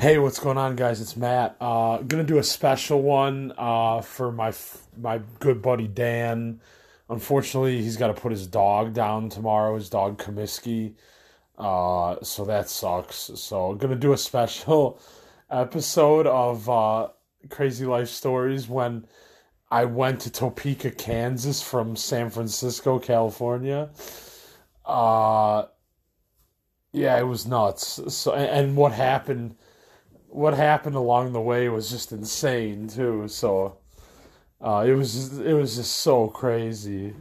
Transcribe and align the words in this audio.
Hey, 0.00 0.16
what's 0.16 0.38
going 0.38 0.56
on, 0.56 0.76
guys? 0.76 1.02
It's 1.02 1.14
Matt. 1.14 1.58
Uh, 1.60 1.98
gonna 1.98 2.24
do 2.24 2.38
a 2.38 2.42
special 2.42 3.02
one 3.02 3.52
uh, 3.58 4.00
for 4.00 4.32
my 4.32 4.50
my 4.96 5.20
good 5.40 5.60
buddy 5.60 5.88
Dan. 5.88 6.62
Unfortunately, 7.10 7.82
he's 7.82 7.98
got 7.98 8.06
to 8.06 8.14
put 8.14 8.32
his 8.32 8.46
dog 8.46 8.94
down 8.94 9.28
tomorrow. 9.28 9.74
His 9.74 9.90
dog 9.90 10.16
Comiskey. 10.16 10.94
Uh, 11.58 12.16
so 12.22 12.46
that 12.46 12.70
sucks. 12.70 13.30
So 13.34 13.72
I'm 13.72 13.76
gonna 13.76 13.94
do 13.94 14.14
a 14.14 14.16
special 14.16 14.98
episode 15.50 16.26
of 16.26 16.70
uh, 16.70 17.08
Crazy 17.50 17.84
Life 17.84 18.08
Stories 18.08 18.70
when 18.70 19.06
I 19.70 19.84
went 19.84 20.20
to 20.20 20.30
Topeka, 20.32 20.92
Kansas 20.92 21.60
from 21.60 21.94
San 21.94 22.30
Francisco, 22.30 22.98
California. 22.98 23.90
Uh, 24.82 25.66
yeah, 26.90 27.18
it 27.18 27.26
was 27.26 27.46
nuts. 27.46 28.00
So 28.14 28.32
and 28.32 28.78
what 28.78 28.92
happened? 28.92 29.56
What 30.30 30.54
happened 30.54 30.96
along 30.96 31.32
the 31.32 31.40
way 31.40 31.68
was 31.68 31.90
just 31.90 32.12
insane 32.12 32.88
too. 32.88 33.28
So 33.28 33.78
uh, 34.60 34.84
it 34.86 34.94
was 34.94 35.12
just, 35.12 35.40
it 35.40 35.54
was 35.54 35.76
just 35.76 35.96
so 35.96 36.28
crazy. 36.28 37.14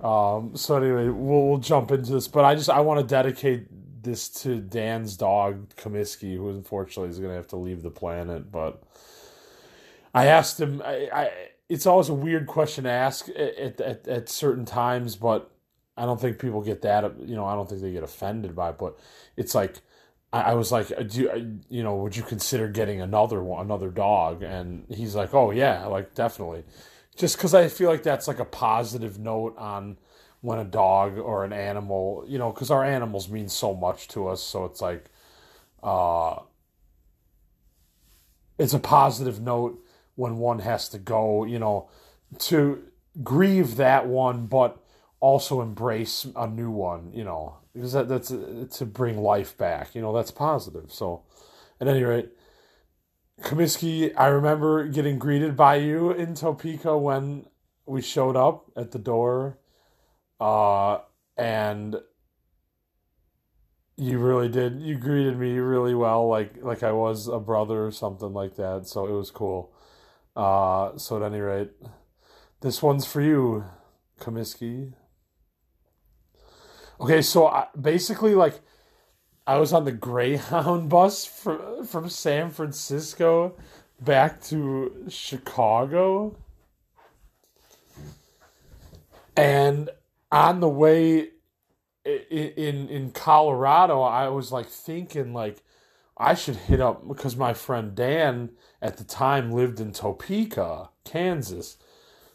Um, 0.00 0.56
so 0.56 0.76
anyway, 0.76 1.08
we'll, 1.08 1.48
we'll 1.48 1.58
jump 1.58 1.90
into 1.90 2.12
this, 2.12 2.28
but 2.28 2.44
I 2.44 2.54
just 2.54 2.70
I 2.70 2.80
want 2.80 3.00
to 3.00 3.06
dedicate 3.06 3.68
this 4.02 4.28
to 4.42 4.60
Dan's 4.60 5.16
dog 5.16 5.74
Comiskey, 5.76 6.36
who 6.36 6.50
unfortunately 6.50 7.10
is 7.10 7.18
going 7.18 7.30
to 7.30 7.36
have 7.36 7.48
to 7.48 7.56
leave 7.56 7.82
the 7.82 7.90
planet. 7.90 8.50
But 8.50 8.82
I 10.14 10.26
asked 10.26 10.60
him. 10.60 10.82
I, 10.84 11.08
I 11.12 11.30
it's 11.68 11.86
always 11.86 12.08
a 12.08 12.14
weird 12.14 12.46
question 12.46 12.84
to 12.84 12.90
ask 12.90 13.28
at, 13.28 13.80
at 13.80 14.08
at 14.08 14.28
certain 14.28 14.64
times, 14.64 15.16
but 15.16 15.50
I 15.96 16.06
don't 16.06 16.20
think 16.20 16.38
people 16.38 16.62
get 16.62 16.82
that. 16.82 17.18
You 17.20 17.34
know, 17.36 17.44
I 17.44 17.54
don't 17.54 17.68
think 17.68 17.82
they 17.82 17.92
get 17.92 18.02
offended 18.04 18.54
by 18.54 18.70
it. 18.70 18.78
But 18.78 18.98
it's 19.36 19.54
like 19.54 19.80
I, 20.32 20.40
I 20.42 20.54
was 20.54 20.70
like, 20.72 20.88
do 21.08 21.20
you, 21.20 21.60
you 21.68 21.82
know, 21.82 21.96
would 21.96 22.16
you 22.16 22.22
consider 22.22 22.68
getting 22.68 23.00
another 23.00 23.42
one, 23.42 23.64
another 23.64 23.90
dog? 23.90 24.42
And 24.42 24.84
he's 24.88 25.14
like, 25.14 25.34
oh 25.34 25.50
yeah, 25.50 25.86
like 25.86 26.14
definitely, 26.14 26.64
just 27.16 27.36
because 27.36 27.54
I 27.54 27.68
feel 27.68 27.90
like 27.90 28.02
that's 28.02 28.28
like 28.28 28.38
a 28.38 28.44
positive 28.44 29.18
note 29.18 29.56
on 29.58 29.98
when 30.40 30.58
a 30.58 30.64
dog 30.64 31.18
or 31.18 31.44
an 31.44 31.52
animal, 31.52 32.24
you 32.28 32.38
know, 32.38 32.52
because 32.52 32.70
our 32.70 32.84
animals 32.84 33.28
mean 33.28 33.48
so 33.48 33.74
much 33.74 34.08
to 34.08 34.28
us. 34.28 34.42
So 34.42 34.64
it's 34.64 34.80
like, 34.80 35.06
uh, 35.82 36.36
it's 38.58 38.74
a 38.74 38.78
positive 38.78 39.40
note 39.40 39.84
when 40.14 40.38
one 40.38 40.60
has 40.60 40.88
to 40.90 40.98
go, 40.98 41.44
you 41.44 41.58
know, 41.58 41.88
to 42.38 42.82
grieve 43.22 43.76
that 43.76 44.06
one, 44.06 44.46
but 44.46 44.82
also 45.20 45.60
embrace 45.60 46.26
a 46.36 46.46
new 46.46 46.70
one, 46.70 47.12
you 47.12 47.24
know, 47.24 47.58
because 47.74 47.92
that, 47.92 48.08
that's 48.08 48.28
to 48.78 48.86
bring 48.86 49.18
life 49.18 49.56
back, 49.56 49.94
you 49.94 50.00
know, 50.00 50.12
that's 50.12 50.30
positive. 50.30 50.92
So, 50.92 51.24
at 51.80 51.88
any 51.88 52.02
rate, 52.02 52.30
Comiskey, 53.42 54.12
I 54.16 54.26
remember 54.26 54.86
getting 54.88 55.18
greeted 55.18 55.56
by 55.56 55.76
you 55.76 56.10
in 56.10 56.34
Topeka 56.34 56.98
when 56.98 57.46
we 57.86 58.02
showed 58.02 58.36
up 58.36 58.70
at 58.76 58.90
the 58.90 58.98
door, 58.98 59.58
uh, 60.40 60.98
and 61.36 61.96
you 63.96 64.18
really 64.18 64.48
did. 64.48 64.80
You 64.80 64.96
greeted 64.96 65.38
me 65.38 65.58
really 65.58 65.94
well, 65.94 66.28
like 66.28 66.62
like 66.62 66.82
I 66.82 66.92
was 66.92 67.28
a 67.28 67.38
brother 67.38 67.86
or 67.86 67.90
something 67.90 68.32
like 68.32 68.56
that. 68.56 68.86
So 68.86 69.06
it 69.06 69.12
was 69.12 69.30
cool. 69.30 69.72
Uh, 70.36 70.96
so 70.96 71.16
at 71.16 71.22
any 71.22 71.40
rate, 71.40 71.70
this 72.60 72.82
one's 72.82 73.06
for 73.06 73.20
you, 73.20 73.64
Comiskey. 74.20 74.94
Okay, 77.00 77.22
so 77.22 77.46
I, 77.46 77.68
basically, 77.80 78.34
like, 78.34 78.60
I 79.46 79.58
was 79.58 79.72
on 79.72 79.84
the 79.84 79.92
Greyhound 79.92 80.88
bus 80.90 81.24
from 81.24 81.86
from 81.86 82.08
San 82.08 82.50
Francisco 82.50 83.56
back 84.00 84.42
to 84.44 85.06
Chicago, 85.08 86.36
and 89.36 89.90
on 90.30 90.60
the 90.60 90.68
way 90.68 91.30
in 92.04 92.88
in 92.88 93.10
Colorado, 93.12 94.02
I 94.02 94.28
was 94.28 94.52
like 94.52 94.66
thinking 94.66 95.32
like 95.32 95.62
I 96.16 96.34
should 96.34 96.56
hit 96.56 96.80
up 96.80 97.06
because 97.06 97.36
my 97.36 97.54
friend 97.54 97.94
Dan 97.94 98.50
at 98.82 98.96
the 98.96 99.04
time 99.04 99.52
lived 99.52 99.80
in 99.80 99.92
Topeka, 99.92 100.90
Kansas. 101.04 101.78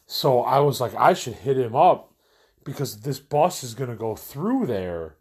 So 0.06 0.42
I 0.42 0.60
was 0.60 0.80
like 0.80 0.96
I 0.96 1.14
should 1.14 1.34
hit 1.34 1.58
him 1.58 1.76
up 1.76 2.13
because 2.64 3.02
this 3.02 3.20
bus 3.20 3.64
is 3.64 3.74
going 3.74 3.90
to 3.90 3.96
go 3.96 4.16
through 4.16 4.68
there. 4.68 5.16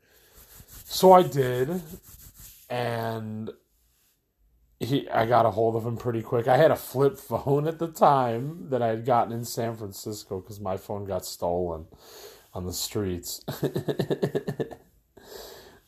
So 0.85 1.13
I 1.13 1.23
did, 1.23 1.83
and 2.69 3.51
he 4.79 5.09
I 5.09 5.27
got 5.27 5.47
a 5.47 5.51
hold 5.51 5.77
of 5.77 5.87
him 5.87 5.97
pretty 5.97 6.23
quick. 6.23 6.49
I 6.49 6.57
had 6.57 6.71
a 6.71 6.77
flip 6.77 7.19
phone 7.19 7.67
at 7.67 7.79
the 7.79 7.89
time 7.89 8.69
that 8.71 8.83
I 8.83 8.89
had 8.89 9.07
gotten 9.07 9.33
in 9.33 9.45
San 9.45 9.77
Francisco 9.77 10.41
because 10.41 10.61
my 10.61 10.77
phone 10.77 11.05
got 11.05 11.25
stolen 11.25 11.87
on 12.55 12.67
the 12.67 12.73
streets. 12.73 13.41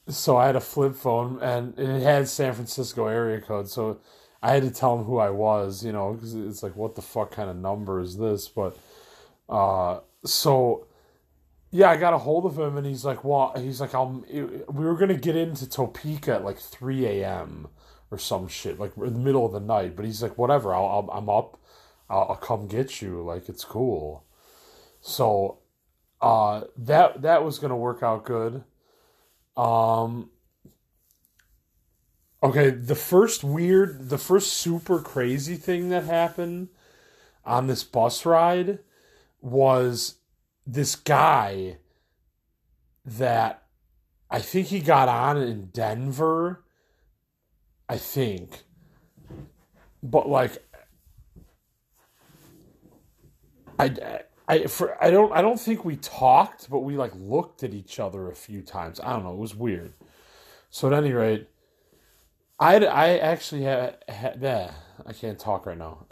so 0.08 0.36
I 0.36 0.46
had 0.46 0.56
a 0.56 0.60
flip 0.60 0.94
phone, 0.94 1.40
and 1.42 1.78
it 1.78 2.02
had 2.02 2.28
San 2.28 2.54
Francisco 2.54 3.06
area 3.06 3.40
code. 3.40 3.68
So 3.68 4.00
I 4.42 4.52
had 4.52 4.62
to 4.62 4.70
tell 4.70 4.98
him 4.98 5.04
who 5.04 5.18
I 5.18 5.30
was, 5.30 5.84
you 5.84 5.92
know, 5.92 6.12
because 6.12 6.34
it's 6.34 6.62
like, 6.62 6.76
what 6.76 6.94
the 6.94 7.02
fuck 7.02 7.30
kind 7.30 7.48
of 7.48 7.56
number 7.56 8.00
is 8.00 8.16
this? 8.16 8.48
But 8.48 8.76
uh, 9.48 10.00
so 10.24 10.86
yeah, 11.74 11.90
I 11.90 11.96
got 11.96 12.14
a 12.14 12.18
hold 12.18 12.46
of 12.46 12.56
him, 12.56 12.76
and 12.76 12.86
he's 12.86 13.04
like, 13.04 13.24
"Well, 13.24 13.52
he's 13.56 13.80
like, 13.80 13.94
I'm." 13.94 14.24
We 14.30 14.84
were 14.84 14.94
gonna 14.94 15.16
get 15.16 15.34
into 15.34 15.68
Topeka 15.68 16.34
at 16.34 16.44
like 16.44 16.56
three 16.56 17.04
a.m. 17.04 17.66
or 18.12 18.18
some 18.18 18.46
shit, 18.46 18.78
like 18.78 18.96
in 18.96 19.12
the 19.12 19.18
middle 19.18 19.44
of 19.44 19.50
the 19.50 19.58
night. 19.58 19.96
But 19.96 20.04
he's 20.04 20.22
like, 20.22 20.38
"Whatever, 20.38 20.72
I'll, 20.72 21.10
i 21.12 21.18
am 21.18 21.28
up. 21.28 21.58
I'll, 22.08 22.26
I'll, 22.30 22.36
come 22.36 22.68
get 22.68 23.02
you. 23.02 23.24
Like 23.24 23.48
it's 23.48 23.64
cool." 23.64 24.24
So, 25.00 25.58
uh, 26.20 26.62
that 26.76 27.22
that 27.22 27.42
was 27.44 27.58
gonna 27.58 27.76
work 27.76 28.04
out 28.04 28.24
good. 28.24 28.62
Um. 29.56 30.30
Okay, 32.40 32.70
the 32.70 32.94
first 32.94 33.42
weird, 33.42 34.10
the 34.10 34.18
first 34.18 34.52
super 34.52 35.00
crazy 35.00 35.56
thing 35.56 35.88
that 35.88 36.04
happened 36.04 36.68
on 37.44 37.66
this 37.66 37.82
bus 37.82 38.24
ride 38.24 38.78
was 39.40 40.18
this 40.66 40.96
guy 40.96 41.78
that 43.04 43.64
I 44.30 44.40
think 44.40 44.68
he 44.68 44.80
got 44.80 45.08
on 45.08 45.36
in 45.36 45.66
Denver. 45.66 46.64
I 47.88 47.98
think. 47.98 48.62
But 50.02 50.28
like 50.28 50.64
I 53.78 54.20
I 54.48 54.66
for 54.66 55.02
I 55.02 55.10
don't 55.10 55.32
I 55.32 55.42
don't 55.42 55.60
think 55.60 55.84
we 55.84 55.96
talked, 55.96 56.70
but 56.70 56.80
we 56.80 56.96
like 56.96 57.12
looked 57.14 57.62
at 57.62 57.74
each 57.74 57.98
other 57.98 58.30
a 58.30 58.34
few 58.34 58.62
times. 58.62 59.00
I 59.00 59.12
don't 59.12 59.24
know, 59.24 59.32
it 59.32 59.38
was 59.38 59.54
weird. 59.54 59.94
So 60.70 60.88
at 60.88 60.94
any 60.94 61.12
rate, 61.12 61.48
I 62.58 62.76
I 62.84 63.18
actually 63.18 63.62
had, 63.62 63.98
had 64.08 64.38
yeah, 64.40 64.72
I 65.06 65.12
can't 65.12 65.38
talk 65.38 65.66
right 65.66 65.78
now. 65.78 66.06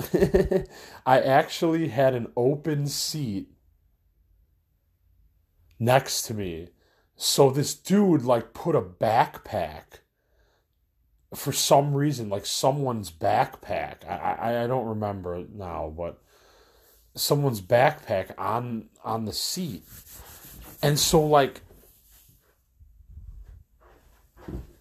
I 1.07 1.21
actually 1.21 1.89
had 1.89 2.15
an 2.15 2.29
open 2.37 2.87
seat 2.87 3.52
next 5.83 6.23
to 6.23 6.35
me. 6.35 6.69
So 7.17 7.51
this 7.51 7.75
dude 7.75 8.23
like 8.23 8.55
put 8.55 8.75
a 8.77 8.81
backpack 8.81 10.01
for 11.35 11.53
some 11.53 11.95
reason, 11.95 12.29
like 12.29 12.47
someone's 12.47 13.11
backpack. 13.11 14.07
I, 14.09 14.37
I 14.39 14.65
I 14.65 14.67
don't 14.67 14.87
remember 14.87 15.45
now, 15.53 15.93
but 15.97 16.21
someone's 17.15 17.61
backpack 17.61 18.33
on 18.39 18.89
on 19.05 19.25
the 19.25 19.33
seat. 19.33 19.85
And 20.83 20.99
so 20.99 21.25
like 21.25 21.63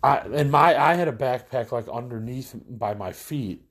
I 0.03 0.17
and 0.17 0.51
my 0.51 0.75
I 0.77 0.95
had 0.95 1.07
a 1.07 1.13
backpack 1.13 1.71
like 1.71 1.87
underneath 1.87 2.55
by 2.69 2.93
my 2.93 3.11
feet. 3.11 3.65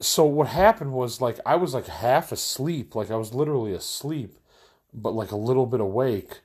So 0.00 0.24
what 0.24 0.48
happened 0.48 0.92
was 0.92 1.20
like 1.20 1.38
I 1.46 1.56
was 1.56 1.74
like 1.74 1.86
half 1.86 2.32
asleep, 2.32 2.94
like 2.94 3.10
I 3.10 3.16
was 3.16 3.34
literally 3.34 3.72
asleep 3.72 4.39
but 4.92 5.14
like 5.14 5.30
a 5.30 5.36
little 5.36 5.66
bit 5.66 5.80
awake. 5.80 6.40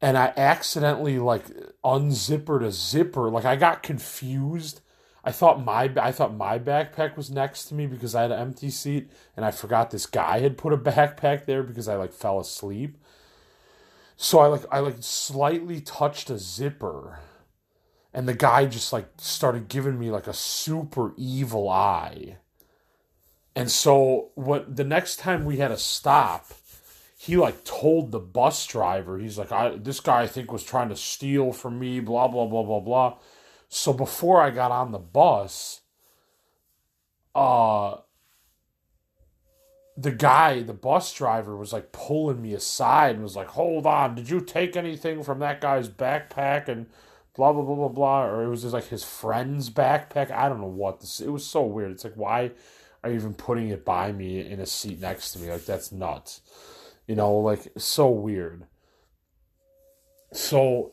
And 0.00 0.16
I 0.16 0.32
accidentally 0.36 1.18
like 1.18 1.46
unzippered 1.84 2.64
a 2.64 2.70
zipper. 2.70 3.30
Like 3.30 3.44
I 3.44 3.56
got 3.56 3.82
confused. 3.82 4.80
I 5.24 5.32
thought 5.32 5.64
my 5.64 5.90
I 6.00 6.12
thought 6.12 6.34
my 6.34 6.58
backpack 6.58 7.16
was 7.16 7.30
next 7.30 7.66
to 7.66 7.74
me 7.74 7.86
because 7.86 8.14
I 8.14 8.22
had 8.22 8.30
an 8.32 8.40
empty 8.40 8.70
seat, 8.70 9.10
and 9.36 9.44
I 9.44 9.50
forgot 9.50 9.90
this 9.90 10.06
guy 10.06 10.40
had 10.40 10.56
put 10.56 10.72
a 10.72 10.76
backpack 10.78 11.44
there 11.44 11.62
because 11.62 11.88
I 11.88 11.96
like 11.96 12.12
fell 12.12 12.38
asleep. 12.38 12.96
So 14.16 14.38
I 14.38 14.46
like 14.46 14.62
I 14.70 14.78
like 14.78 14.96
slightly 15.00 15.80
touched 15.80 16.30
a 16.30 16.38
zipper, 16.38 17.20
and 18.14 18.28
the 18.28 18.34
guy 18.34 18.66
just 18.66 18.92
like 18.92 19.08
started 19.18 19.68
giving 19.68 19.98
me 19.98 20.10
like 20.10 20.28
a 20.28 20.32
super 20.32 21.12
evil 21.16 21.68
eye. 21.68 22.38
And 23.58 23.70
so 23.70 24.30
what 24.36 24.76
the 24.76 24.84
next 24.84 25.16
time 25.16 25.44
we 25.44 25.56
had 25.56 25.72
a 25.72 25.76
stop, 25.76 26.46
he 27.28 27.36
like 27.36 27.62
told 27.64 28.10
the 28.10 28.18
bus 28.20 28.66
driver, 28.66 29.18
he's 29.18 29.36
like, 29.38 29.52
I 29.52 29.76
this 29.76 30.00
guy 30.00 30.22
I 30.22 30.26
think 30.26 30.50
was 30.50 30.64
trying 30.64 30.88
to 30.88 30.96
steal 30.96 31.52
from 31.52 31.78
me, 31.78 32.00
blah 32.00 32.26
blah 32.26 32.46
blah 32.46 32.62
blah 32.62 32.80
blah. 32.80 33.16
So 33.68 33.92
before 33.92 34.40
I 34.40 34.50
got 34.50 34.70
on 34.72 34.92
the 34.92 34.98
bus, 34.98 35.82
uh 37.34 37.98
the 39.96 40.12
guy, 40.12 40.62
the 40.62 40.72
bus 40.72 41.12
driver 41.12 41.56
was 41.56 41.72
like 41.72 41.92
pulling 41.92 42.40
me 42.40 42.54
aside 42.54 43.16
and 43.16 43.22
was 43.22 43.36
like, 43.36 43.48
"Hold 43.48 43.86
on, 43.86 44.14
did 44.14 44.30
you 44.30 44.40
take 44.40 44.76
anything 44.76 45.22
from 45.22 45.40
that 45.40 45.60
guy's 45.60 45.88
backpack 45.90 46.68
and 46.68 46.86
blah 47.36 47.52
blah 47.52 47.62
blah 47.62 47.74
blah 47.74 47.88
blah?" 47.88 48.24
Or 48.24 48.42
it 48.44 48.48
was 48.48 48.62
just 48.62 48.74
like 48.74 48.88
his 48.88 49.04
friend's 49.04 49.70
backpack. 49.70 50.30
I 50.30 50.48
don't 50.48 50.60
know 50.60 50.66
what 50.66 51.00
this. 51.00 51.20
It 51.20 51.30
was 51.30 51.44
so 51.46 51.62
weird. 51.64 51.90
It's 51.90 52.04
like, 52.04 52.14
why 52.14 52.52
are 53.04 53.10
you 53.10 53.16
even 53.16 53.34
putting 53.34 53.68
it 53.68 53.84
by 53.84 54.12
me 54.12 54.40
in 54.40 54.60
a 54.60 54.66
seat 54.66 55.00
next 55.00 55.32
to 55.32 55.40
me? 55.40 55.50
Like 55.50 55.66
that's 55.66 55.92
nuts. 55.92 56.40
You 57.08 57.16
know, 57.16 57.34
like 57.38 57.72
so 57.76 58.08
weird. 58.08 58.66
So 60.32 60.92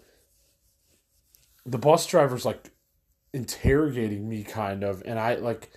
the 1.66 1.78
bus 1.78 2.08
driver's 2.08 2.46
like 2.46 2.72
interrogating 3.34 4.30
me 4.30 4.44
kind 4.44 4.84
of 4.84 5.04
and 5.06 5.20
I 5.20 5.36
like 5.36 5.70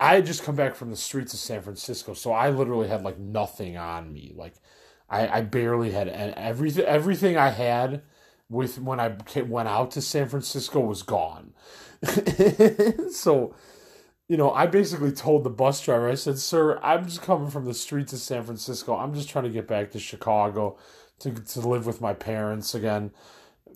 I 0.00 0.14
had 0.14 0.26
just 0.26 0.44
come 0.44 0.56
back 0.56 0.74
from 0.76 0.90
the 0.90 0.96
streets 0.96 1.34
of 1.34 1.40
San 1.40 1.60
Francisco, 1.60 2.14
so 2.14 2.32
I 2.32 2.50
literally 2.50 2.88
had 2.88 3.02
like 3.02 3.18
nothing 3.18 3.76
on 3.76 4.12
me. 4.12 4.32
Like 4.34 4.54
I, 5.10 5.38
I 5.38 5.40
barely 5.42 5.90
had 5.90 6.08
and 6.08 6.34
everything 6.34 6.84
everything 6.84 7.36
I 7.36 7.50
had 7.50 8.02
with 8.48 8.78
when 8.80 9.00
I 9.00 9.16
went 9.46 9.68
out 9.68 9.90
to 9.92 10.00
San 10.00 10.28
Francisco 10.28 10.80
was 10.80 11.02
gone. 11.02 11.52
so 13.12 13.54
you 14.28 14.36
know, 14.36 14.52
I 14.52 14.66
basically 14.66 15.12
told 15.12 15.42
the 15.42 15.50
bus 15.50 15.80
driver, 15.82 16.08
I 16.08 16.14
said, 16.14 16.38
Sir, 16.38 16.78
I'm 16.82 17.04
just 17.06 17.22
coming 17.22 17.50
from 17.50 17.64
the 17.64 17.74
streets 17.74 18.12
of 18.12 18.18
San 18.18 18.44
Francisco. 18.44 18.94
I'm 18.94 19.14
just 19.14 19.28
trying 19.30 19.44
to 19.44 19.50
get 19.50 19.66
back 19.66 19.90
to 19.92 19.98
Chicago 19.98 20.76
to, 21.20 21.32
to 21.32 21.60
live 21.60 21.86
with 21.86 22.02
my 22.02 22.12
parents 22.12 22.74
again. 22.74 23.10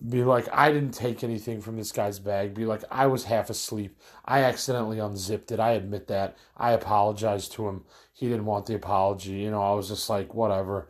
Be 0.07 0.23
like, 0.23 0.47
I 0.53 0.71
didn't 0.71 0.93
take 0.93 1.23
anything 1.23 1.59
from 1.59 1.77
this 1.77 1.91
guy's 1.91 2.19
bag. 2.19 2.53
Be 2.53 2.65
like, 2.65 2.83
I 2.91 3.07
was 3.07 3.23
half 3.25 3.49
asleep. 3.49 3.99
I 4.25 4.43
accidentally 4.43 4.99
unzipped 4.99 5.51
it. 5.51 5.59
I 5.59 5.71
admit 5.71 6.07
that. 6.07 6.37
I 6.55 6.73
apologized 6.73 7.51
to 7.53 7.67
him. 7.67 7.85
He 8.13 8.27
didn't 8.27 8.45
want 8.45 8.67
the 8.67 8.75
apology. 8.75 9.33
You 9.33 9.51
know, 9.51 9.61
I 9.61 9.73
was 9.73 9.87
just 9.87 10.09
like, 10.09 10.33
whatever. 10.35 10.87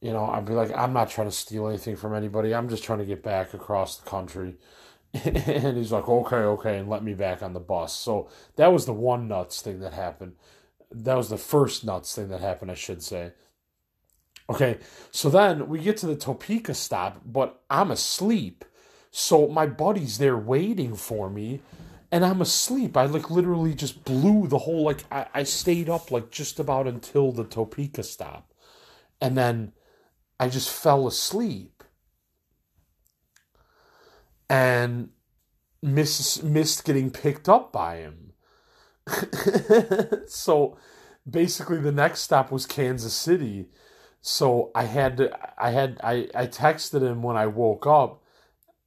You 0.00 0.12
know, 0.12 0.26
I'd 0.26 0.46
be 0.46 0.52
like, 0.54 0.74
I'm 0.74 0.92
not 0.92 1.10
trying 1.10 1.26
to 1.28 1.34
steal 1.34 1.68
anything 1.68 1.96
from 1.96 2.14
anybody. 2.14 2.54
I'm 2.54 2.68
just 2.68 2.84
trying 2.84 3.00
to 3.00 3.04
get 3.04 3.22
back 3.22 3.52
across 3.52 3.96
the 3.96 4.08
country. 4.08 4.56
and 5.24 5.76
he's 5.76 5.92
like, 5.92 6.08
okay, 6.08 6.36
okay, 6.36 6.78
and 6.78 6.88
let 6.88 7.02
me 7.02 7.14
back 7.14 7.42
on 7.42 7.54
the 7.54 7.60
bus. 7.60 7.94
So 7.94 8.28
that 8.56 8.72
was 8.72 8.86
the 8.86 8.92
one 8.92 9.28
nuts 9.28 9.62
thing 9.62 9.80
that 9.80 9.94
happened. 9.94 10.34
That 10.90 11.16
was 11.16 11.30
the 11.30 11.38
first 11.38 11.84
nuts 11.84 12.14
thing 12.14 12.28
that 12.28 12.40
happened, 12.40 12.70
I 12.70 12.74
should 12.74 13.02
say. 13.02 13.32
Okay, 14.50 14.78
so 15.10 15.28
then 15.28 15.68
we 15.68 15.78
get 15.78 15.96
to 15.98 16.06
the 16.06 16.16
Topeka 16.16 16.74
stop, 16.74 17.20
but 17.24 17.60
I'm 17.68 17.90
asleep. 17.90 18.64
So 19.10 19.48
my 19.48 19.66
buddy's 19.66 20.18
there 20.18 20.36
waiting 20.36 20.94
for 20.94 21.28
me, 21.28 21.60
and 22.10 22.24
I'm 22.24 22.40
asleep. 22.40 22.96
I 22.96 23.04
like 23.04 23.30
literally 23.30 23.74
just 23.74 24.04
blew 24.04 24.46
the 24.46 24.58
whole 24.58 24.84
like 24.84 25.04
I, 25.10 25.26
I 25.34 25.42
stayed 25.42 25.88
up 25.88 26.10
like 26.10 26.30
just 26.30 26.58
about 26.58 26.86
until 26.86 27.32
the 27.32 27.44
Topeka 27.44 28.02
stop. 28.02 28.52
And 29.20 29.36
then 29.36 29.72
I 30.40 30.48
just 30.48 30.70
fell 30.70 31.06
asleep 31.06 31.82
and 34.48 35.10
miss, 35.82 36.42
missed 36.42 36.84
getting 36.84 37.10
picked 37.10 37.48
up 37.48 37.72
by 37.72 37.96
him. 37.96 38.32
so 40.26 40.76
basically, 41.28 41.78
the 41.78 41.92
next 41.92 42.20
stop 42.20 42.50
was 42.50 42.66
Kansas 42.66 43.14
City. 43.14 43.68
So 44.20 44.70
I 44.74 44.84
had 44.84 45.16
to, 45.18 45.38
I 45.62 45.70
had, 45.70 46.00
I, 46.02 46.28
I 46.34 46.46
texted 46.46 47.02
him 47.02 47.22
when 47.22 47.36
I 47.36 47.46
woke 47.46 47.86
up 47.86 48.22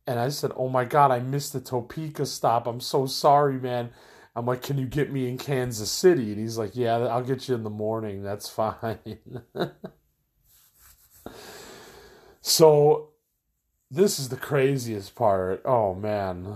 and 0.05 0.19
I 0.19 0.29
said, 0.29 0.51
Oh 0.55 0.69
my 0.69 0.85
God, 0.85 1.11
I 1.11 1.19
missed 1.19 1.53
the 1.53 1.61
Topeka 1.61 2.25
stop. 2.25 2.67
I'm 2.67 2.79
so 2.81 3.05
sorry, 3.05 3.59
man. 3.59 3.91
I'm 4.35 4.45
like, 4.45 4.61
Can 4.61 4.77
you 4.77 4.85
get 4.85 5.11
me 5.11 5.27
in 5.27 5.37
Kansas 5.37 5.91
City? 5.91 6.31
And 6.31 6.39
he's 6.39 6.57
like, 6.57 6.75
Yeah, 6.75 6.97
I'll 6.97 7.23
get 7.23 7.47
you 7.47 7.55
in 7.55 7.63
the 7.63 7.69
morning. 7.69 8.23
That's 8.23 8.49
fine. 8.49 9.19
so 12.41 13.10
this 13.91 14.17
is 14.17 14.29
the 14.29 14.37
craziest 14.37 15.15
part. 15.15 15.61
Oh 15.65 15.93
man. 15.93 16.55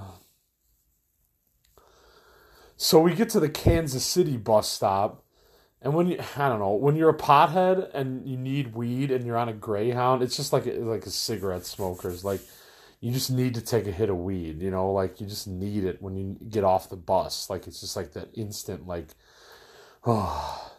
So 2.77 2.99
we 3.01 3.13
get 3.13 3.29
to 3.29 3.39
the 3.39 3.49
Kansas 3.49 4.05
City 4.05 4.37
bus 4.37 4.69
stop, 4.69 5.23
and 5.81 5.93
when 5.93 6.07
you 6.07 6.17
I 6.37 6.49
don't 6.49 6.59
know, 6.59 6.73
when 6.73 6.95
you're 6.95 7.09
a 7.09 7.17
pothead 7.17 7.89
and 7.93 8.25
you 8.27 8.37
need 8.37 8.73
weed 8.73 9.11
and 9.11 9.25
you're 9.25 9.37
on 9.37 9.49
a 9.49 9.53
Greyhound, 9.53 10.23
it's 10.23 10.37
just 10.37 10.53
like 10.53 10.65
like 10.65 11.05
a 11.05 11.11
cigarette 11.11 11.65
smokers 11.65 12.23
like 12.23 12.41
you 13.01 13.11
just 13.11 13.29
need 13.29 13.53
to 13.55 13.61
take 13.61 13.85
a 13.85 13.91
hit 13.91 14.09
of 14.09 14.17
weed, 14.17 14.61
you 14.61 14.71
know, 14.71 14.91
like 14.91 15.19
you 15.19 15.27
just 15.27 15.47
need 15.47 15.83
it 15.83 16.01
when 16.01 16.15
you 16.15 16.37
get 16.49 16.63
off 16.63 16.89
the 16.89 16.95
bus. 16.95 17.49
Like 17.49 17.67
it's 17.67 17.81
just 17.81 17.95
like 17.97 18.13
that 18.13 18.29
instant 18.33 18.87
like 18.87 19.09
oh 20.05 20.71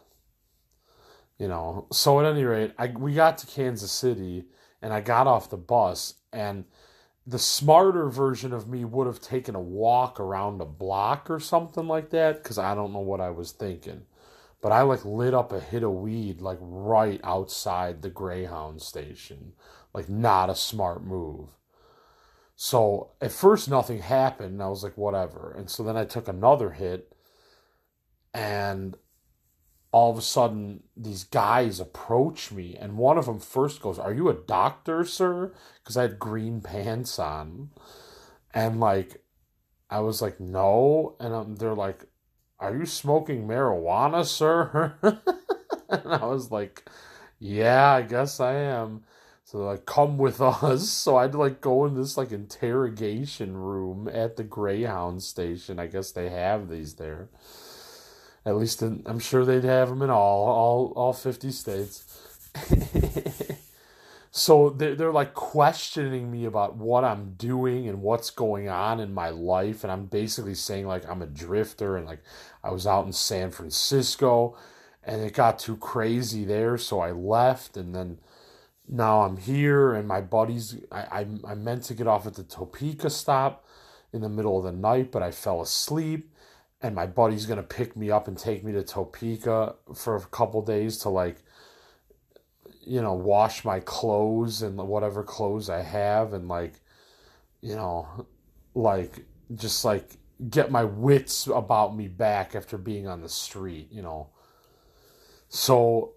you 1.38 1.48
know. 1.48 1.86
So 1.92 2.18
at 2.20 2.26
any 2.26 2.44
rate, 2.44 2.72
I 2.78 2.88
we 2.88 3.14
got 3.14 3.36
to 3.38 3.46
Kansas 3.46 3.92
City 3.92 4.46
and 4.82 4.92
I 4.92 5.00
got 5.00 5.26
off 5.26 5.50
the 5.50 5.56
bus 5.56 6.14
and 6.36 6.66
the 7.26 7.38
smarter 7.38 8.08
version 8.08 8.52
of 8.52 8.68
me 8.68 8.84
would 8.84 9.06
have 9.06 9.20
taken 9.20 9.54
a 9.56 9.60
walk 9.60 10.20
around 10.20 10.60
a 10.60 10.66
block 10.66 11.28
or 11.30 11.40
something 11.40 11.88
like 11.88 12.10
that 12.10 12.42
because 12.42 12.58
I 12.58 12.74
don't 12.74 12.92
know 12.92 13.00
what 13.00 13.20
I 13.20 13.30
was 13.30 13.52
thinking. 13.52 14.02
But 14.60 14.70
I 14.70 14.82
like 14.82 15.04
lit 15.04 15.34
up 15.34 15.50
a 15.52 15.60
hit 15.60 15.82
of 15.82 15.92
weed 15.92 16.40
like 16.40 16.58
right 16.60 17.20
outside 17.24 18.02
the 18.02 18.10
Greyhound 18.10 18.82
station. 18.82 19.54
Like, 19.92 20.08
not 20.10 20.50
a 20.50 20.54
smart 20.54 21.04
move. 21.04 21.48
So 22.54 23.12
at 23.20 23.32
first, 23.32 23.68
nothing 23.68 24.00
happened. 24.00 24.52
And 24.52 24.62
I 24.62 24.68
was 24.68 24.84
like, 24.84 24.96
whatever. 24.96 25.54
And 25.56 25.70
so 25.70 25.82
then 25.82 25.96
I 25.96 26.04
took 26.04 26.28
another 26.28 26.70
hit 26.70 27.12
and 28.34 28.96
all 29.92 30.10
of 30.10 30.18
a 30.18 30.22
sudden 30.22 30.82
these 30.96 31.24
guys 31.24 31.80
approach 31.80 32.52
me 32.52 32.76
and 32.78 32.98
one 32.98 33.16
of 33.18 33.26
them 33.26 33.38
first 33.38 33.80
goes 33.80 33.98
are 33.98 34.12
you 34.12 34.28
a 34.28 34.34
doctor 34.34 35.04
sir? 35.04 35.52
Because 35.82 35.96
i 35.96 36.02
had 36.02 36.18
green 36.18 36.60
pants 36.62 37.18
on. 37.18 37.70
And 38.52 38.80
like 38.80 39.22
i 39.90 40.00
was 40.00 40.20
like 40.20 40.40
no. 40.40 41.16
And 41.20 41.34
um, 41.34 41.56
they're 41.56 41.74
like 41.74 42.06
are 42.58 42.76
you 42.76 42.86
smoking 42.86 43.46
marijuana 43.46 44.24
sir? 44.24 44.94
And 45.88 46.12
i 46.12 46.26
was 46.26 46.50
like 46.50 46.84
yeah 47.38 47.92
i 47.92 48.02
guess 48.02 48.40
i 48.40 48.54
am. 48.54 49.04
So 49.44 49.58
like 49.58 49.86
come 49.86 50.18
with 50.18 50.40
us. 50.40 50.88
So 50.90 51.16
i 51.16 51.22
had 51.22 51.32
to 51.32 51.38
like 51.38 51.60
go 51.60 51.84
in 51.86 51.94
this 51.94 52.16
like 52.16 52.32
interrogation 52.32 53.56
room 53.56 54.08
at 54.12 54.36
the 54.36 54.44
greyhound 54.44 55.22
station. 55.22 55.78
I 55.78 55.86
guess 55.86 56.10
they 56.10 56.28
have 56.28 56.68
these 56.68 56.94
there 56.94 57.28
at 58.46 58.56
least 58.56 58.80
in, 58.80 59.02
I'm 59.06 59.18
sure 59.18 59.44
they'd 59.44 59.64
have 59.64 59.88
them 59.88 60.02
in 60.02 60.10
all 60.10 60.46
all 60.46 60.92
all 60.96 61.12
50 61.12 61.50
states. 61.50 62.04
so 64.30 64.70
they're, 64.70 64.94
they're 64.94 65.12
like 65.12 65.34
questioning 65.34 66.30
me 66.30 66.44
about 66.44 66.76
what 66.76 67.04
I'm 67.04 67.34
doing 67.36 67.88
and 67.88 68.02
what's 68.02 68.30
going 68.30 68.68
on 68.68 69.00
in 69.00 69.12
my 69.12 69.30
life 69.30 69.82
and 69.82 69.92
I'm 69.92 70.06
basically 70.06 70.54
saying 70.54 70.86
like 70.86 71.06
I'm 71.08 71.22
a 71.22 71.26
drifter 71.26 71.96
and 71.96 72.06
like 72.06 72.22
I 72.62 72.70
was 72.70 72.86
out 72.86 73.04
in 73.04 73.12
San 73.12 73.50
Francisco 73.50 74.56
and 75.04 75.22
it 75.22 75.34
got 75.34 75.58
too 75.58 75.76
crazy 75.76 76.44
there 76.44 76.78
so 76.78 77.00
I 77.00 77.10
left 77.10 77.76
and 77.76 77.94
then 77.94 78.18
now 78.88 79.22
I'm 79.22 79.36
here 79.36 79.92
and 79.92 80.06
my 80.06 80.20
buddies 80.20 80.76
I, 80.92 81.00
I, 81.00 81.26
I 81.48 81.54
meant 81.54 81.82
to 81.84 81.94
get 81.94 82.06
off 82.06 82.26
at 82.26 82.34
the 82.34 82.44
Topeka 82.44 83.10
stop 83.10 83.66
in 84.12 84.20
the 84.22 84.28
middle 84.28 84.56
of 84.56 84.64
the 84.64 84.72
night 84.72 85.10
but 85.10 85.22
I 85.22 85.30
fell 85.30 85.60
asleep 85.60 86.30
and 86.82 86.94
my 86.94 87.06
buddy's 87.06 87.46
gonna 87.46 87.62
pick 87.62 87.96
me 87.96 88.10
up 88.10 88.28
and 88.28 88.38
take 88.38 88.64
me 88.64 88.72
to 88.72 88.82
Topeka 88.82 89.76
for 89.94 90.16
a 90.16 90.20
couple 90.20 90.62
days 90.62 90.98
to 90.98 91.08
like 91.08 91.36
you 92.84 93.00
know 93.00 93.14
wash 93.14 93.64
my 93.64 93.80
clothes 93.80 94.62
and 94.62 94.76
whatever 94.76 95.22
clothes 95.22 95.68
I 95.70 95.82
have 95.82 96.32
and 96.32 96.48
like 96.48 96.74
you 97.60 97.74
know 97.74 98.26
like 98.74 99.24
just 99.54 99.84
like 99.84 100.10
get 100.50 100.70
my 100.70 100.84
wits 100.84 101.46
about 101.46 101.96
me 101.96 102.08
back 102.08 102.54
after 102.54 102.76
being 102.76 103.06
on 103.08 103.22
the 103.22 103.28
street 103.28 103.88
you 103.90 104.02
know. 104.02 104.28
So 105.48 106.12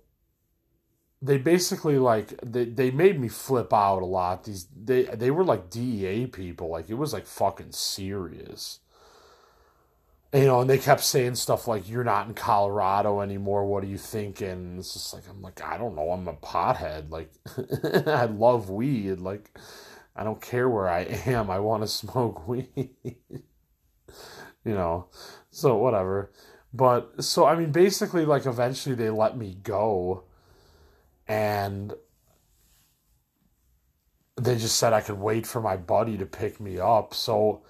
they 1.22 1.38
basically 1.38 1.98
like 1.98 2.34
they, 2.42 2.66
they 2.66 2.92
made 2.92 3.20
me 3.20 3.28
flip 3.28 3.74
out 3.74 4.02
a 4.02 4.06
lot. 4.06 4.44
These 4.44 4.68
they 4.76 5.04
they 5.04 5.32
were 5.32 5.44
like 5.44 5.70
DEA 5.70 6.28
people. 6.28 6.70
Like 6.70 6.90
it 6.90 6.96
was 6.96 7.14
like 7.14 7.26
fucking 7.26 7.72
serious 7.72 8.80
you 10.34 10.46
know, 10.46 10.62
and 10.62 10.70
they 10.70 10.78
kept 10.78 11.02
saying 11.02 11.36
stuff 11.36 11.68
like, 11.68 11.90
"You're 11.90 12.04
not 12.04 12.28
in 12.28 12.34
Colorado 12.36 13.22
anymore. 13.22 13.66
What 13.66 13.84
are 13.84 13.88
you 13.88 13.98
thinking?" 13.98 14.78
it's 14.78 14.94
just 14.94 15.14
like 15.14 15.24
I'm 15.30 15.42
like, 15.42 15.62
I 15.64 15.78
don't 15.78 15.96
know. 15.96 16.12
I'm 16.12 16.28
a 16.28 16.34
pothead. 16.34 17.10
Like, 17.10 17.32
I 18.08 18.26
love 18.26 18.70
weed. 18.70 19.20
Like, 19.20 19.58
I 20.16 20.24
don't 20.24 20.42
care 20.42 20.70
where 20.70 20.88
I 20.88 21.02
am. 21.26 21.50
I 21.50 21.60
want 21.60 21.84
to 21.84 21.88
smoke 21.88 22.48
weed. 22.48 22.92
you 24.64 24.74
know, 24.74 25.08
so 25.50 25.78
whatever. 25.78 26.32
But 26.74 27.24
so 27.24 27.46
I 27.46 27.56
mean, 27.56 27.72
basically, 27.72 28.26
like, 28.26 28.46
eventually 28.46 28.96
they 28.96 29.10
let 29.10 29.36
me 29.36 29.58
go, 29.64 30.26
and 31.28 31.94
they 34.38 34.58
just 34.58 34.78
said 34.78 34.94
I 34.94 35.02
could 35.02 35.20
wait 35.20 35.46
for 35.48 35.62
my 35.62 35.76
buddy 35.76 36.18
to 36.18 36.26
pick 36.26 36.60
me 36.60 36.80
up. 36.80 37.14
So 37.16 37.64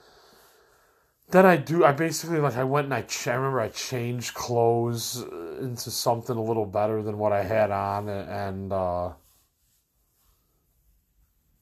then 1.31 1.45
I 1.45 1.57
do. 1.57 1.86
I 1.86 1.91
basically 1.91 2.39
like 2.39 2.55
I 2.57 2.63
went 2.63 2.86
and 2.86 2.93
I. 2.93 3.01
Ch- 3.03 3.27
I 3.27 3.36
remember 3.36 3.59
I 3.62 3.69
changed 3.69 4.33
clothes 4.33 5.24
uh, 5.24 5.57
into 5.62 5.91
something 5.91 6.36
a 6.38 6.43
little 6.43 6.65
better 6.65 7.01
than 7.03 7.17
what 7.17 7.31
I 7.31 7.43
had 7.43 7.71
on, 7.71 8.09
and 8.09 8.74
uh, 8.74 9.13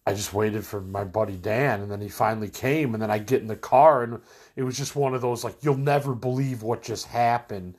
I 0.07 0.13
just 0.13 0.33
waited 0.33 0.65
for 0.65 0.79
my 0.81 1.03
buddy 1.03 1.37
Dan, 1.37 1.81
and 1.81 1.91
then 1.91 2.01
he 2.01 2.07
finally 2.09 2.49
came, 2.49 2.93
and 2.93 3.01
then 3.03 3.11
I 3.11 3.19
get 3.19 3.41
in 3.41 3.47
the 3.47 3.55
car, 3.57 4.03
and 4.03 4.21
it 4.55 4.63
was 4.63 4.77
just 4.77 4.95
one 4.95 5.13
of 5.13 5.21
those 5.21 5.43
like 5.43 5.55
you'll 5.61 5.77
never 5.77 6.15
believe 6.15 6.63
what 6.63 6.81
just 6.81 7.07
happened. 7.07 7.75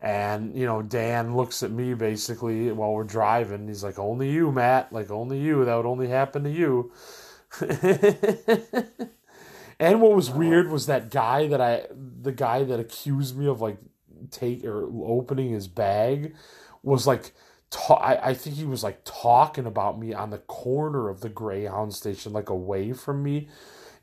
And 0.00 0.56
you 0.56 0.66
know, 0.66 0.82
Dan 0.82 1.36
looks 1.36 1.62
at 1.62 1.70
me 1.72 1.94
basically 1.94 2.70
while 2.72 2.92
we're 2.92 3.04
driving. 3.04 3.66
He's 3.68 3.84
like, 3.84 3.98
"Only 3.98 4.30
you, 4.30 4.52
Matt. 4.52 4.92
Like 4.92 5.10
only 5.10 5.40
you. 5.40 5.64
That 5.64 5.76
would 5.76 5.86
only 5.86 6.08
happen 6.08 6.44
to 6.44 6.50
you." 6.50 6.92
and 9.82 10.00
what 10.00 10.14
was 10.14 10.30
weird 10.30 10.70
was 10.70 10.86
that 10.86 11.10
guy 11.10 11.48
that 11.48 11.60
I, 11.60 11.86
the 11.90 12.30
guy 12.30 12.62
that 12.62 12.78
accused 12.78 13.36
me 13.36 13.48
of 13.48 13.60
like 13.60 13.78
take 14.30 14.64
or 14.64 14.88
opening 15.04 15.50
his 15.50 15.66
bag, 15.66 16.36
was 16.84 17.04
like 17.04 17.32
ta- 17.68 17.96
I, 17.96 18.28
I 18.28 18.34
think 18.34 18.54
he 18.54 18.64
was 18.64 18.84
like 18.84 19.00
talking 19.04 19.66
about 19.66 19.98
me 19.98 20.14
on 20.14 20.30
the 20.30 20.38
corner 20.38 21.08
of 21.08 21.20
the 21.20 21.28
Greyhound 21.28 21.94
station, 21.94 22.32
like 22.32 22.48
away 22.48 22.92
from 22.92 23.24
me. 23.24 23.48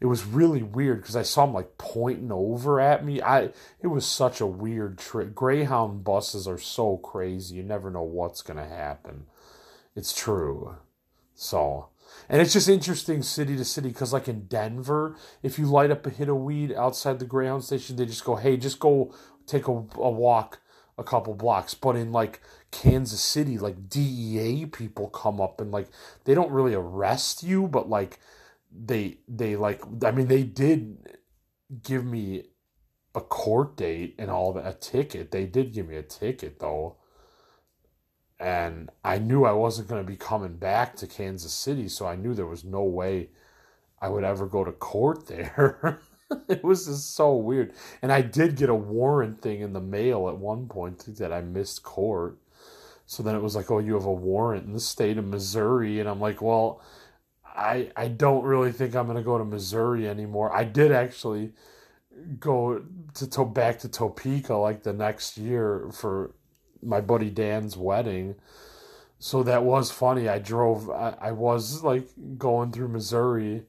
It 0.01 0.07
was 0.07 0.25
really 0.25 0.63
weird 0.63 1.01
because 1.01 1.15
I 1.15 1.21
saw 1.23 1.45
him 1.45 1.53
like 1.53 1.77
pointing 1.77 2.33
over 2.33 2.81
at 2.81 3.05
me. 3.05 3.21
I 3.21 3.51
it 3.79 3.87
was 3.87 4.05
such 4.05 4.41
a 4.41 4.45
weird 4.45 4.97
trip. 4.97 5.33
Greyhound 5.33 6.03
buses 6.03 6.45
are 6.45 6.57
so 6.57 6.97
crazy. 6.97 7.55
You 7.55 7.63
never 7.63 7.89
know 7.89 8.03
what's 8.03 8.41
gonna 8.41 8.67
happen. 8.67 9.27
It's 9.95 10.13
true. 10.13 10.75
So 11.35 11.87
and 12.27 12.41
it's 12.41 12.53
just 12.53 12.69
interesting 12.69 13.23
city 13.23 13.55
to 13.57 13.65
city 13.65 13.89
because, 13.89 14.13
like 14.13 14.27
in 14.27 14.45
Denver, 14.47 15.15
if 15.43 15.57
you 15.57 15.65
light 15.65 15.91
up 15.91 16.05
a 16.05 16.09
hit 16.09 16.29
of 16.29 16.37
weed 16.37 16.73
outside 16.73 17.19
the 17.19 17.25
Greyhound 17.25 17.63
station, 17.63 17.95
they 17.95 18.05
just 18.05 18.25
go, 18.25 18.35
"Hey, 18.35 18.57
just 18.57 18.79
go 18.79 19.13
take 19.45 19.67
a, 19.67 19.71
a 19.71 20.09
walk 20.09 20.59
a 20.97 21.03
couple 21.03 21.33
blocks." 21.33 21.73
But 21.73 21.95
in 21.95 22.11
like 22.11 22.41
Kansas 22.71 23.21
City, 23.21 23.57
like 23.57 23.89
DEA 23.89 24.65
people 24.67 25.09
come 25.09 25.41
up 25.41 25.59
and 25.59 25.71
like 25.71 25.89
they 26.25 26.35
don't 26.35 26.51
really 26.51 26.73
arrest 26.73 27.43
you, 27.43 27.67
but 27.67 27.89
like 27.89 28.19
they 28.71 29.17
they 29.27 29.55
like 29.55 29.81
I 30.03 30.11
mean 30.11 30.27
they 30.27 30.43
did 30.43 31.17
give 31.83 32.05
me 32.05 32.43
a 33.15 33.21
court 33.21 33.75
date 33.75 34.15
and 34.19 34.29
all 34.29 34.53
that 34.53 34.67
a 34.67 34.73
ticket. 34.73 35.31
They 35.31 35.45
did 35.45 35.73
give 35.73 35.87
me 35.87 35.95
a 35.95 36.03
ticket 36.03 36.59
though. 36.59 36.97
And 38.39 38.89
I 39.03 39.17
knew 39.17 39.43
I 39.43 39.51
wasn't 39.51 39.89
going 39.89 40.01
to 40.01 40.09
be 40.09 40.15
coming 40.15 40.55
back 40.55 40.95
to 40.97 41.07
Kansas 41.07 41.53
City, 41.53 41.89
so 41.89 42.05
I 42.05 42.15
knew 42.15 42.33
there 42.33 42.45
was 42.45 42.63
no 42.63 42.83
way 42.83 43.29
I 44.01 44.07
would 44.09 44.23
ever 44.23 44.45
go 44.47 44.63
to 44.63 44.71
court 44.71 45.27
there. 45.27 45.99
it 46.47 46.63
was 46.63 46.85
just 46.85 47.15
so 47.15 47.35
weird. 47.35 47.73
And 48.01 48.11
I 48.11 48.21
did 48.21 48.55
get 48.55 48.69
a 48.69 48.75
warrant 48.75 49.41
thing 49.41 49.61
in 49.61 49.73
the 49.73 49.81
mail 49.81 50.29
at 50.29 50.37
one 50.37 50.67
point 50.67 50.99
that 51.17 51.33
I 51.33 51.41
missed 51.41 51.83
court. 51.83 52.37
So 53.05 53.23
then 53.23 53.35
it 53.35 53.41
was 53.41 53.55
like, 53.55 53.71
oh, 53.71 53.79
you 53.79 53.95
have 53.95 54.05
a 54.05 54.13
warrant 54.13 54.67
in 54.67 54.73
the 54.73 54.79
state 54.79 55.17
of 55.17 55.25
Missouri. 55.25 55.99
And 55.99 56.07
I'm 56.07 56.21
like, 56.21 56.41
well, 56.41 56.81
I, 57.43 57.91
I 57.95 58.07
don't 58.07 58.43
really 58.43 58.71
think 58.71 58.95
I'm 58.95 59.05
going 59.05 59.17
to 59.17 59.23
go 59.23 59.37
to 59.37 59.43
Missouri 59.43 60.07
anymore. 60.07 60.55
I 60.55 60.63
did 60.63 60.91
actually 60.91 61.51
go 62.39 62.83
to, 63.15 63.29
to 63.29 63.45
back 63.45 63.79
to 63.79 63.89
Topeka 63.89 64.53
like 64.53 64.83
the 64.83 64.93
next 64.93 65.37
year 65.37 65.89
for 65.91 66.31
my 66.81 67.01
buddy 67.01 67.29
Dan's 67.29 67.77
wedding. 67.77 68.35
So 69.19 69.43
that 69.43 69.63
was 69.63 69.91
funny. 69.91 70.29
I 70.29 70.39
drove, 70.39 70.89
I, 70.89 71.15
I 71.19 71.31
was 71.31 71.83
like 71.83 72.07
going 72.37 72.71
through 72.71 72.87
Missouri. 72.89 73.65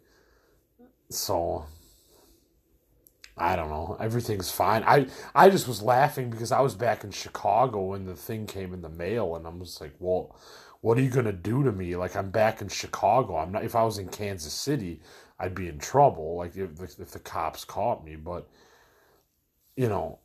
So 1.11 1.67
I 3.41 3.57
don't 3.57 3.71
know. 3.71 3.97
Everything's 3.99 4.51
fine. 4.51 4.85
I 4.87 5.07
I 5.35 5.49
just 5.49 5.67
was 5.67 5.83
laughing 5.83 6.29
because 6.29 6.53
I 6.53 6.61
was 6.61 6.75
back 6.75 7.05
in 7.05 7.11
Chicago 7.11 7.81
when 7.87 8.05
the 8.05 8.15
thing 8.15 8.47
came 8.47 8.75
in 8.75 8.83
the 8.83 8.91
mail, 8.91 9.35
and 9.35 9.47
I'm 9.47 9.59
just 9.61 9.81
like, 9.81 9.95
well, 9.99 10.37
what 10.83 10.99
are 10.99 11.01
you 11.01 11.09
gonna 11.09 11.33
do 11.33 11.65
to 11.65 11.73
me? 11.73 11.97
Like 11.97 12.17
I'm 12.17 12.31
back 12.31 12.61
in 12.61 12.69
Chicago. 12.69 13.39
I'm 13.39 13.53
not. 13.53 13.65
If 13.65 13.75
I 13.75 13.83
was 13.83 13.97
in 13.99 14.09
Kansas 14.09 14.53
City, 14.53 15.01
I'd 15.39 15.55
be 15.55 15.69
in 15.69 15.79
trouble. 15.79 16.37
Like 16.37 16.55
if 16.57 16.99
if 16.99 17.13
the 17.13 17.19
cops 17.19 17.65
caught 17.65 18.05
me, 18.05 18.17
but 18.17 18.49
you 19.75 19.89
know, 19.89 20.19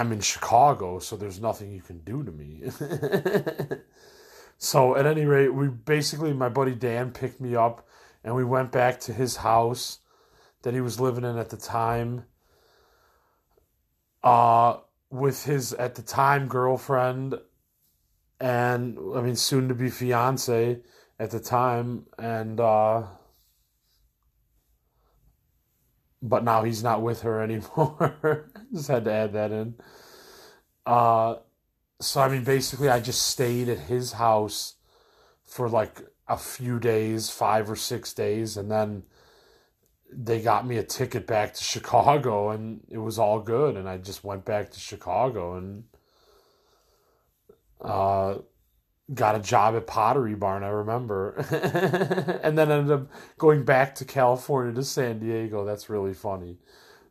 I'm 0.00 0.12
in 0.12 0.20
Chicago, 0.20 0.98
so 0.98 1.16
there's 1.16 1.40
nothing 1.40 1.72
you 1.72 1.82
can 1.82 1.98
do 1.98 2.22
to 2.22 2.32
me. 2.32 2.62
so 4.58 4.96
at 4.96 5.04
any 5.04 5.26
rate, 5.26 5.50
we 5.50 5.68
basically 5.68 6.32
my 6.32 6.48
buddy 6.48 6.74
Dan 6.74 7.10
picked 7.10 7.40
me 7.40 7.54
up, 7.54 7.86
and 8.24 8.34
we 8.34 8.44
went 8.44 8.72
back 8.72 8.98
to 9.00 9.12
his 9.12 9.36
house 9.36 9.98
that 10.62 10.72
he 10.72 10.80
was 10.80 11.00
living 11.00 11.24
in 11.24 11.36
at 11.36 11.50
the 11.50 11.56
time 11.56 12.24
uh 14.22 14.76
with 15.10 15.44
his 15.44 15.72
at 15.74 15.94
the 15.94 16.02
time 16.02 16.46
girlfriend 16.46 17.34
and 18.38 18.98
I 19.16 19.22
mean 19.22 19.36
soon 19.36 19.68
to 19.68 19.74
be 19.74 19.88
fiance 19.88 20.80
at 21.18 21.30
the 21.30 21.40
time 21.40 22.04
and 22.18 22.60
uh 22.60 23.04
but 26.22 26.44
now 26.44 26.64
he's 26.64 26.82
not 26.82 27.02
with 27.02 27.22
her 27.22 27.42
anymore. 27.42 28.50
just 28.72 28.88
had 28.88 29.04
to 29.04 29.12
add 29.12 29.32
that 29.32 29.52
in. 29.52 29.74
Uh 30.86 31.36
so 32.00 32.20
I 32.20 32.28
mean 32.28 32.44
basically 32.44 32.88
I 32.88 33.00
just 33.00 33.26
stayed 33.26 33.68
at 33.68 33.78
his 33.78 34.12
house 34.12 34.74
for 35.44 35.68
like 35.68 36.00
a 36.28 36.36
few 36.36 36.78
days, 36.78 37.28
5 37.28 37.70
or 37.70 37.76
6 37.76 38.12
days 38.14 38.56
and 38.56 38.70
then 38.70 39.02
they 40.12 40.40
got 40.40 40.66
me 40.66 40.76
a 40.76 40.82
ticket 40.82 41.26
back 41.26 41.54
to 41.54 41.62
Chicago 41.62 42.50
and 42.50 42.80
it 42.88 42.98
was 42.98 43.18
all 43.18 43.40
good 43.40 43.76
and 43.76 43.88
I 43.88 43.98
just 43.98 44.24
went 44.24 44.44
back 44.44 44.70
to 44.70 44.80
Chicago 44.80 45.56
and 45.56 45.84
uh 47.80 48.38
got 49.14 49.34
a 49.34 49.40
job 49.40 49.74
at 49.74 49.86
Pottery 49.86 50.34
Barn, 50.34 50.62
I 50.62 50.68
remember. 50.68 51.30
and 52.42 52.56
then 52.56 52.70
ended 52.70 52.92
up 52.92 53.08
going 53.38 53.64
back 53.64 53.94
to 53.96 54.04
California 54.04 54.74
to 54.74 54.84
San 54.84 55.18
Diego. 55.18 55.64
That's 55.64 55.90
really 55.90 56.14
funny. 56.14 56.58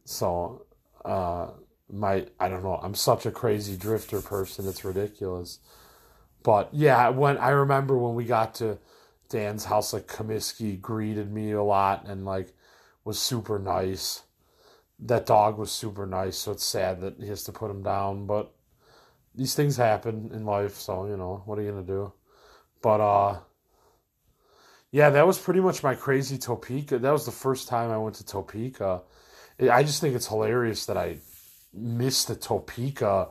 So 0.06 0.66
uh 1.06 1.52
my 1.92 2.28
I 2.40 2.50
don't 2.50 2.64
know, 2.64 2.80
I'm 2.82 2.96
such 2.96 3.26
a 3.26 3.32
crazy 3.32 3.76
drifter 3.76 4.22
person, 4.22 4.68
it's 4.68 4.86
ridiculous. 4.86 5.60
But 6.44 6.70
yeah, 6.72 7.10
when 7.10 7.38
I 7.38 7.50
remember 7.50 7.98
when 7.98 8.16
we 8.16 8.26
got 8.26 8.56
to 8.56 8.78
Dan's 9.30 9.66
house, 9.66 9.94
like 9.94 10.08
Comiskey 10.08 10.80
greeted 10.80 11.32
me 11.32 11.52
a 11.52 11.64
lot 11.64 12.06
and 12.08 12.26
like 12.26 12.54
was 13.04 13.20
super 13.20 13.60
nice. 13.60 14.24
That 15.00 15.26
dog 15.26 15.58
was 15.58 15.72
super 15.72 16.06
nice, 16.06 16.38
so 16.38 16.52
it's 16.52 16.66
sad 16.66 17.02
that 17.02 17.16
he 17.20 17.28
has 17.28 17.44
to 17.46 17.52
put 17.52 17.72
him 17.72 17.84
down, 17.84 18.26
but 18.26 18.54
these 19.40 19.56
things 19.56 19.78
happen 19.78 20.32
in 20.34 20.46
life, 20.46 20.76
so 20.76 21.06
you 21.06 21.16
know, 21.16 21.44
what 21.46 21.58
are 21.58 21.62
you 21.62 21.72
gonna 21.72 21.84
do? 21.84 22.12
But 22.82 23.00
uh 23.00 23.40
yeah, 24.92 25.10
that 25.12 25.26
was 25.26 25.38
pretty 25.38 25.62
much 25.62 25.82
my 25.82 25.96
crazy 25.96 26.38
Topeka. 26.38 27.00
That 27.00 27.12
was 27.12 27.26
the 27.26 27.32
first 27.32 27.68
time 27.70 27.90
I 27.90 27.98
went 27.98 28.16
to 28.16 28.26
Topeka. 28.26 29.04
I 29.72 29.84
just 29.84 30.02
think 30.02 30.16
it's 30.16 30.28
hilarious 30.28 30.86
that 30.88 30.98
I 30.98 31.20
missed 31.74 32.28
the 32.28 32.36
Topeka 32.36 33.30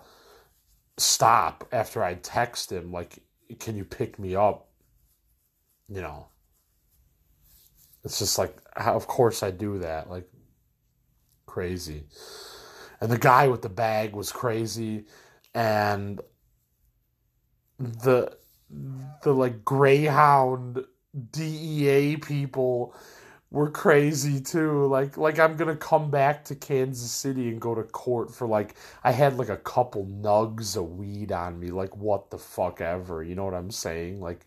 stop 0.96 1.68
after 1.72 2.02
I 2.02 2.14
text 2.14 2.72
him 2.72 2.90
like, 2.90 3.18
"Can 3.58 3.76
you 3.76 3.84
pick 3.84 4.18
me 4.18 4.34
up?" 4.34 4.68
You 5.88 6.00
know, 6.00 6.28
it's 8.04 8.18
just 8.18 8.38
like, 8.38 8.56
of 8.76 9.06
course 9.06 9.42
I 9.42 9.50
do 9.50 9.78
that. 9.80 10.08
Like, 10.08 10.28
crazy. 11.46 12.04
And 13.00 13.10
the 13.10 13.18
guy 13.18 13.48
with 13.48 13.62
the 13.62 13.68
bag 13.68 14.14
was 14.14 14.32
crazy, 14.32 15.06
and 15.58 16.20
the 17.80 18.36
the 19.22 19.34
like 19.34 19.64
Greyhound 19.64 20.84
DEA 21.32 22.16
people 22.18 22.94
were 23.50 23.70
crazy 23.70 24.40
too. 24.40 24.86
Like 24.86 25.16
like 25.16 25.40
I'm 25.40 25.56
gonna 25.56 25.76
come 25.76 26.10
back 26.12 26.44
to 26.46 26.54
Kansas 26.54 27.10
City 27.10 27.48
and 27.48 27.60
go 27.60 27.74
to 27.74 27.82
court 27.82 28.32
for 28.32 28.46
like 28.46 28.76
I 29.02 29.10
had 29.10 29.36
like 29.36 29.48
a 29.48 29.56
couple 29.56 30.06
nugs 30.06 30.76
of 30.76 30.92
weed 30.96 31.32
on 31.32 31.58
me. 31.58 31.70
Like 31.70 31.96
what 31.96 32.30
the 32.30 32.38
fuck 32.38 32.80
ever. 32.80 33.24
You 33.24 33.34
know 33.34 33.44
what 33.44 33.54
I'm 33.54 33.72
saying? 33.72 34.20
Like 34.20 34.46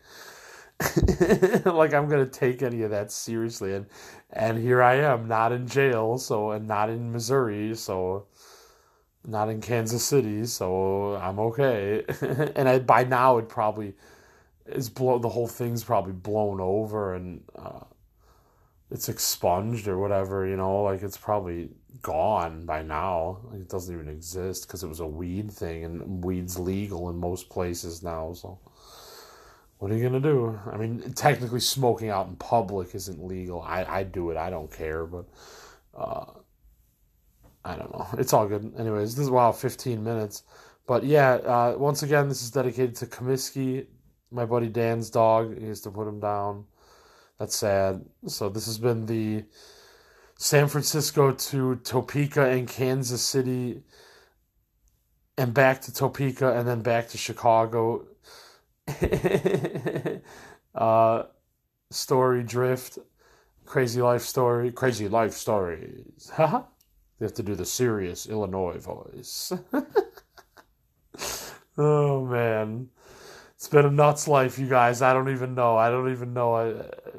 like 1.65 1.94
I'm 1.94 2.10
gonna 2.10 2.25
take 2.25 2.63
any 2.63 2.82
of 2.84 2.91
that 2.91 3.12
seriously 3.12 3.74
and 3.75 3.86
and 4.32 4.58
here 4.58 4.82
I 4.82 4.96
am 4.96 5.27
not 5.27 5.51
in 5.51 5.68
jail 5.68 6.18
so 6.18 6.51
and 6.51 6.68
not 6.68 6.89
in 6.89 7.12
Missouri 7.12 7.75
so 7.75 8.25
not 9.25 9.50
in 9.50 9.62
Kansas 9.62 10.04
City 10.04 10.46
so 10.46 11.16
I'm 11.16 11.40
okay 11.40 12.04
and 12.56 12.68
I, 12.68 12.80
by 12.80 13.04
now 13.04 13.38
it 13.38 13.50
probably 13.50 13.94
is 14.66 14.90
blow 14.90 15.20
the 15.20 15.30
whole 15.30 15.48
thing's 15.48 15.84
probably 15.84 16.13
blown 16.13 16.60
over 16.60 17.16
and 17.16 17.44
uh, 17.56 17.82
it's 18.90 19.10
expunged 19.10 19.88
or 19.88 19.98
whatever 19.98 20.46
you 20.46 20.58
know 20.58 20.84
like 20.84 21.04
it's 21.04 21.18
probably 21.18 21.70
gone 22.01 22.66
by 22.66 22.82
now 22.82 23.40
like 23.51 23.62
it 23.62 23.70
doesn't 23.70 23.94
even 23.94 24.08
exist 24.10 24.68
because 24.68 24.84
it 24.84 24.88
was 24.88 25.00
a 25.00 25.08
weed 25.08 25.51
thing 25.51 25.84
and 25.84 26.24
weed's 26.24 26.58
legal 26.58 27.10
in 27.10 27.18
most 27.18 27.50
places 27.50 28.01
now 28.01 28.34
so 28.34 28.60
what 29.82 29.90
are 29.92 29.96
you 29.96 30.04
gonna 30.04 30.20
do? 30.20 30.60
I 30.72 30.78
mean, 30.78 31.12
technically, 31.13 31.60
smoking 31.60 32.10
out 32.10 32.28
in 32.28 32.36
public 32.36 32.94
isn't 32.94 33.25
legal. 33.25 33.63
I 33.63 33.84
I 33.84 34.04
do 34.04 34.30
it. 34.30 34.38
I 34.38 34.51
don't 34.51 34.72
care, 34.72 35.08
but 35.08 35.25
uh, 35.98 36.25
I 37.63 37.75
don't 37.75 37.91
know. 37.94 38.08
It's 38.18 38.34
all 38.34 38.48
good. 38.48 38.74
Anyways, 38.77 39.15
this 39.15 39.25
is 39.25 39.30
wow, 39.30 39.51
15 39.51 40.03
minutes. 40.03 40.44
But 40.88 41.03
yeah, 41.03 41.34
uh, 41.36 41.75
once 41.77 42.03
again, 42.03 42.27
this 42.27 42.41
is 42.41 42.51
dedicated 42.51 42.96
to 42.98 43.06
Comiskey, 43.06 43.86
my 44.32 44.46
buddy 44.46 44.68
Dan's 44.68 45.10
dog. 45.10 45.58
He 45.58 45.68
has 45.68 45.82
to 45.82 45.91
put 45.91 46.08
him 46.08 46.20
down. 46.20 46.65
That's 47.38 47.56
sad. 47.56 48.03
So 48.27 48.50
this 48.50 48.65
has 48.65 48.77
been 48.77 49.06
the 49.06 49.46
San 50.38 50.68
Francisco 50.68 51.32
to 51.32 51.75
Topeka 51.77 52.50
and 52.50 52.68
Kansas 52.68 53.22
City 53.22 53.84
and 55.38 55.53
back 55.53 55.82
to 55.82 55.94
Topeka 55.94 56.58
and 56.58 56.68
then 56.68 56.82
back 56.82 57.10
to 57.10 57.18
Chicago. 57.18 58.08
uh, 60.75 61.24
story 61.89 62.44
drift, 62.44 63.00
crazy 63.65 64.01
life 64.01 64.24
story, 64.24 64.72
crazy 64.72 65.08
life 65.08 65.34
stories. 65.34 66.32
They 67.22 67.28
have 67.28 67.36
to 67.36 67.44
do 67.44 67.54
the 67.54 67.68
serious 67.68 68.25
Illinois 68.25 68.80
voice. 68.80 69.54
oh 71.78 72.25
man, 72.25 72.90
it's 73.54 73.68
been 73.68 73.86
a 73.86 73.92
nuts 73.92 74.28
life, 74.28 74.58
you 74.58 74.66
guys. 74.66 75.04
I 75.04 75.13
don't 75.13 75.30
even 75.30 75.54
know. 75.54 75.78
I 75.78 75.92
don't 75.92 76.12
even 76.12 76.34
know. 76.34 76.56
I, 76.56 76.70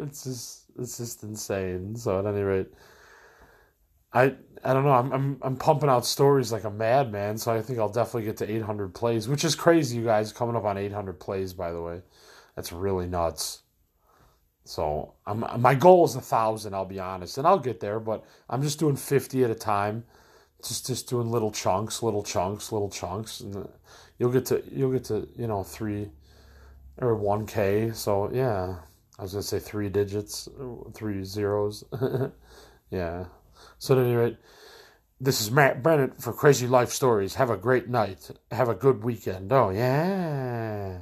it's 0.02 0.25
just 0.25 0.64
it's 0.76 0.99
just 0.99 1.23
insane. 1.23 1.94
So 1.94 2.18
at 2.18 2.26
any 2.26 2.42
rate. 2.42 2.66
I 4.12 4.35
I 4.64 4.75
don't 4.75 4.82
know. 4.82 4.90
I'm 4.90 5.12
I'm 5.12 5.38
I'm 5.40 5.56
pumping 5.56 5.88
out 5.88 6.04
stories 6.04 6.50
like 6.50 6.64
a 6.64 6.71
madman, 6.71 7.38
so 7.38 7.52
I 7.52 7.62
think 7.62 7.78
I'll 7.78 7.88
definitely 7.88 8.25
get 8.25 8.38
to 8.38 8.52
800 8.52 8.94
plays, 8.94 9.28
which 9.28 9.44
is 9.44 9.54
crazy, 9.54 9.99
you 9.99 10.04
guys. 10.04 10.32
Coming 10.32 10.56
up 10.56 10.64
on 10.64 10.78
800 10.78 11.21
plays, 11.21 11.52
by 11.52 11.71
the 11.71 11.80
way, 11.80 12.02
that's 12.56 12.73
really 12.73 13.06
nuts. 13.06 13.62
So 14.64 15.14
I'm 15.26 15.45
my 15.61 15.75
goal 15.75 16.04
is 16.04 16.14
a 16.14 16.21
thousand. 16.21 16.75
I'll 16.75 16.85
be 16.85 17.00
honest, 17.00 17.38
and 17.38 17.47
I'll 17.47 17.59
get 17.59 17.81
there, 17.81 17.99
but 17.99 18.25
I'm 18.49 18.62
just 18.62 18.78
doing 18.78 18.97
50 18.97 19.45
at 19.45 19.50
a 19.50 19.54
time, 19.54 20.04
just 20.64 20.87
just 20.87 21.09
doing 21.09 21.31
little 21.31 21.50
chunks, 21.50 22.02
little 22.02 22.23
chunks, 22.23 22.71
little 22.71 22.90
chunks, 22.90 23.40
and 23.40 23.57
uh, 23.57 23.64
you'll 24.19 24.33
get 24.33 24.47
to 24.47 24.62
you'll 24.71 24.92
get 24.92 25.04
to 25.04 25.28
you 25.37 25.47
know 25.47 25.62
three 25.64 26.11
or 26.99 27.16
1k. 27.16 27.95
So 27.95 28.31
yeah, 28.33 28.76
I 29.19 29.23
was 29.23 29.33
gonna 29.33 29.42
say 29.42 29.59
three 29.59 29.88
digits, 29.88 30.49
three 30.95 31.25
zeros. 31.25 31.85
yeah. 32.90 33.25
So 33.78 33.99
at 33.99 34.04
any 34.04 34.14
rate, 34.14 34.37
this 35.23 35.40
is 35.40 35.52
Matt 35.52 35.85
Bennett 35.85 36.21
for 36.21 36.33
Crazy 36.33 36.66
Life 36.66 36.90
Stories. 36.90 37.37
Have 37.37 37.49
a 37.50 37.57
great 37.57 37.88
night. 37.88 38.31
Have 38.50 38.69
a 38.69 38.75
good 38.75 39.04
weekend. 39.04 39.52
Oh, 39.52 39.71
yeah. 39.71 40.99